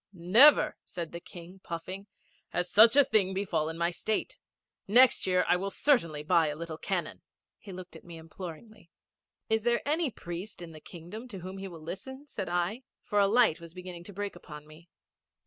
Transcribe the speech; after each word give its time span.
'Never,' 0.13 0.77
said 0.83 1.11
the 1.11 1.19
King, 1.19 1.59
puffing, 1.63 2.07
'has 2.49 2.67
such 2.71 2.95
a 2.95 3.03
thing 3.05 3.35
befallen 3.35 3.77
my 3.77 3.91
State. 3.91 4.39
Next 4.87 5.27
year 5.27 5.45
I 5.47 5.57
will 5.57 5.69
certainly 5.69 6.23
buy 6.23 6.47
a 6.47 6.55
little 6.55 6.79
cannon.' 6.79 7.21
He 7.59 7.71
looked 7.71 7.95
at 7.95 8.03
me 8.03 8.17
imploringly. 8.17 8.89
'Is 9.47 9.61
there 9.61 9.87
any 9.87 10.09
priest 10.09 10.59
in 10.59 10.71
the 10.71 10.79
Kingdom 10.81 11.27
to 11.27 11.41
whom 11.41 11.59
he 11.59 11.67
will 11.67 11.81
listen?' 11.83 12.25
said 12.27 12.49
I, 12.49 12.81
for 13.03 13.19
a 13.19 13.27
light 13.27 13.61
was 13.61 13.75
beginning 13.75 14.03
to 14.05 14.11
break 14.13 14.35
upon 14.35 14.65
me. 14.65 14.89